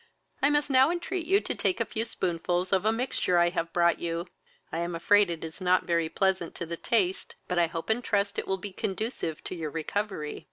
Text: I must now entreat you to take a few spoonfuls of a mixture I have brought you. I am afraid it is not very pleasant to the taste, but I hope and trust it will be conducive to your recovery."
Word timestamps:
I 0.41 0.49
must 0.49 0.71
now 0.71 0.89
entreat 0.89 1.27
you 1.27 1.41
to 1.41 1.53
take 1.53 1.79
a 1.79 1.85
few 1.85 2.05
spoonfuls 2.05 2.73
of 2.73 2.85
a 2.85 2.91
mixture 2.91 3.37
I 3.37 3.49
have 3.49 3.71
brought 3.71 3.99
you. 3.99 4.25
I 4.71 4.79
am 4.79 4.95
afraid 4.95 5.29
it 5.29 5.43
is 5.43 5.61
not 5.61 5.83
very 5.85 6.09
pleasant 6.09 6.55
to 6.55 6.65
the 6.65 6.75
taste, 6.75 7.35
but 7.47 7.59
I 7.59 7.67
hope 7.67 7.87
and 7.91 8.03
trust 8.03 8.39
it 8.39 8.47
will 8.47 8.57
be 8.57 8.73
conducive 8.73 9.43
to 9.43 9.53
your 9.53 9.69
recovery." 9.69 10.39